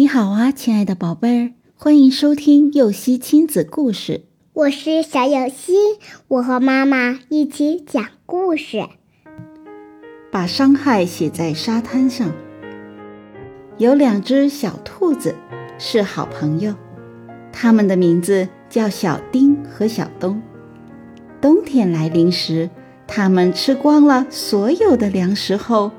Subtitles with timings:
[0.00, 4.24] 你好啊，亲爱的宝贝儿，欢迎收听幼熙亲子故事。
[4.54, 5.74] 我是小幼熙，
[6.26, 8.82] 我和妈妈一起讲故事。
[10.32, 12.32] 把伤害写在沙滩上。
[13.76, 15.34] 有两只小兔子
[15.78, 16.74] 是好朋友，
[17.52, 20.40] 它们的名字叫小丁和小东。
[21.42, 22.70] 冬天来临时，
[23.06, 25.90] 它们吃光了所有的粮食后。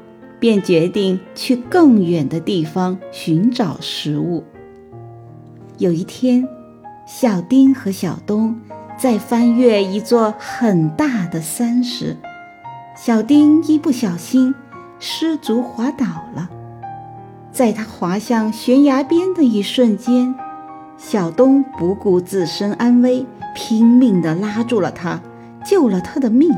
[0.42, 4.44] 便决定去更远的地方寻找食物。
[5.78, 6.48] 有一天，
[7.06, 8.60] 小丁和小东
[8.98, 12.18] 在翻越一座很大的山时，
[12.98, 14.56] 小丁一不小心
[14.98, 16.50] 失足滑倒了。
[17.52, 20.34] 在他滑向悬崖边的一瞬间，
[20.98, 25.22] 小东不顾自身安危，拼命地拉住了他，
[25.64, 26.52] 救了他的命。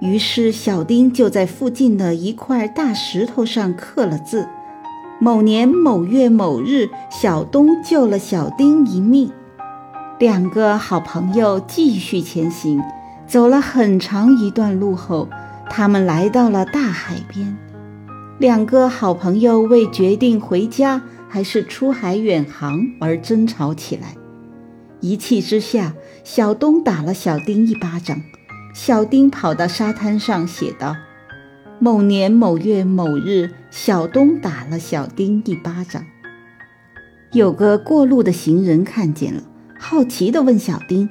[0.00, 4.48] 于是，小丁就在附近的一块大石头上刻了字
[5.20, 9.30] ：“某年某月某日，小东救了小丁一命。”
[10.18, 12.82] 两个好朋友继续前行，
[13.26, 15.28] 走了很长一段路后，
[15.68, 17.56] 他们来到了大海边。
[18.38, 24.14] 两个好朋友为决定回家还是出海远航而争吵起来。
[25.00, 25.92] 一气之下，
[26.24, 28.18] 小东打了小丁一巴掌。
[28.72, 30.96] 小丁跑到沙滩上，写道
[31.80, 36.04] ：“某年某月某日，小东打了小丁一巴掌。”
[37.32, 39.42] 有个过路的行人看见了，
[39.78, 41.08] 好奇地问小丁：“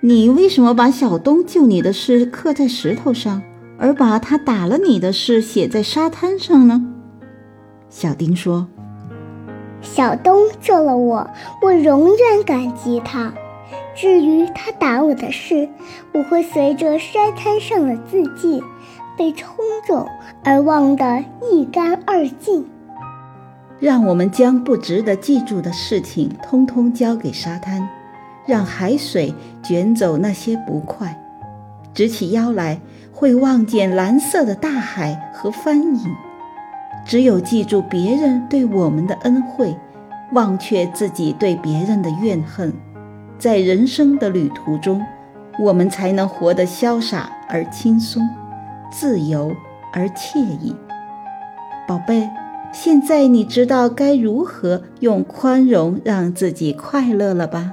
[0.00, 3.42] 你为什么把小东救你的事刻在石头上，
[3.78, 6.86] 而把他打了你的事写在沙滩上呢？”
[7.88, 8.68] 小丁说
[9.80, 11.30] ：“小东救了我，
[11.62, 13.32] 我永远感激他。”
[14.00, 15.68] 至于他打我的事，
[16.12, 18.62] 我会随着沙滩上的字迹
[19.16, 19.56] 被冲
[19.88, 20.06] 走
[20.44, 22.64] 而忘得一干二净。
[23.80, 27.88] 让我们将不值得记住的事情通通交给沙滩，
[28.46, 31.20] 让海水卷走那些不快。
[31.92, 32.80] 直起腰来，
[33.12, 36.00] 会望见蓝色的大海和帆影。
[37.04, 39.76] 只有记住别人对我们的恩惠，
[40.32, 42.72] 忘却自己对别人的怨恨。
[43.38, 45.00] 在人生的旅途中，
[45.60, 48.22] 我们才能活得潇洒而轻松，
[48.90, 49.54] 自由
[49.92, 50.74] 而惬意。
[51.86, 52.28] 宝贝，
[52.72, 57.72] 现在你知道该如何用宽容让自己快乐了吧？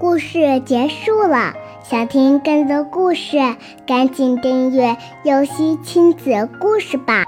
[0.00, 1.52] 故事结束了，
[1.82, 3.38] 想听更多故事，
[3.86, 7.23] 赶紧订阅“游戏亲子故事”吧。